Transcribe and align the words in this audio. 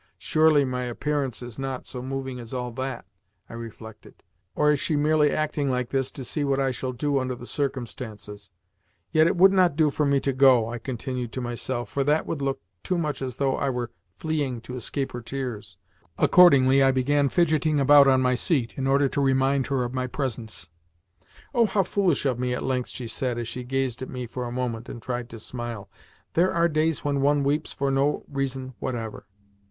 "Surely 0.17 0.65
my 0.65 0.81
appearance 0.85 1.43
is 1.43 1.59
not 1.59 1.85
so 1.85 2.01
moving 2.01 2.39
as 2.39 2.55
all 2.55 2.71
that?" 2.71 3.05
I 3.47 3.53
reflected. 3.53 4.23
"Or 4.55 4.71
is 4.71 4.79
she 4.79 4.95
merely 4.95 5.29
acting 5.31 5.69
like 5.69 5.89
this 5.91 6.09
to 6.13 6.23
see 6.23 6.43
what 6.43 6.59
I 6.59 6.71
shall 6.71 6.91
do 6.91 7.19
under 7.19 7.35
the 7.35 7.45
circumstances?" 7.45 8.49
"Yet 9.11 9.27
it 9.27 9.35
would 9.37 9.53
not 9.53 9.75
do 9.75 9.91
for 9.91 10.03
me 10.03 10.19
to 10.21 10.33
go," 10.33 10.67
I 10.67 10.79
continued 10.79 11.31
to 11.33 11.41
myself, 11.41 11.87
"for 11.87 12.03
that 12.03 12.25
would 12.25 12.41
look 12.41 12.61
too 12.81 12.97
much 12.97 13.21
as 13.21 13.35
though 13.35 13.57
I 13.57 13.69
were 13.69 13.91
fleeing 14.17 14.59
to 14.61 14.75
escape 14.75 15.11
her 15.11 15.21
tears." 15.21 15.77
Accordingly 16.17 16.81
I 16.81 16.91
began 16.91 17.29
fidgeting 17.29 17.79
about 17.79 18.07
on 18.07 18.21
my 18.23 18.33
seat, 18.33 18.79
in 18.79 18.87
order 18.87 19.07
to 19.07 19.21
remind 19.21 19.67
her 19.67 19.83
of 19.83 19.93
my 19.93 20.07
presence. 20.07 20.67
"Oh, 21.53 21.67
how 21.67 21.83
foolish 21.83 22.25
of 22.25 22.39
me!" 22.39 22.55
at 22.55 22.63
length 22.63 22.89
she 22.89 23.05
said, 23.07 23.37
as 23.37 23.47
she 23.47 23.63
gazed 23.63 24.01
at 24.01 24.09
me 24.09 24.25
for 24.25 24.45
a 24.45 24.51
moment 24.51 24.89
and 24.89 24.99
tried 24.99 25.29
to 25.29 25.37
smile. 25.39 25.91
"There 26.33 26.51
are 26.51 26.67
days 26.67 27.05
when 27.05 27.21
one 27.21 27.43
weeps 27.43 27.71
for 27.71 27.91
no 27.91 28.25
reason 28.27 28.73
whatever." 28.79 29.27